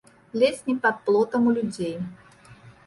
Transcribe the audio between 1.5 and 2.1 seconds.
у людзей.